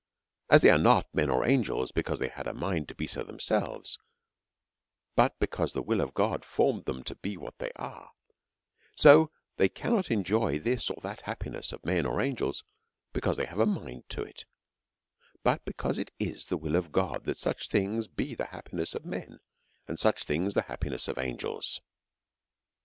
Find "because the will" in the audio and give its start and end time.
5.37-6.01